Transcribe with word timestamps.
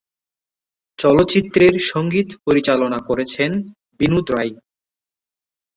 চলচ্চিত্রের 0.99 1.75
সঙ্গীত 1.91 2.29
পরিচালনা 2.45 2.99
করেছেন 3.09 3.51
বিনোদ 3.99 4.27
রায়। 4.31 4.53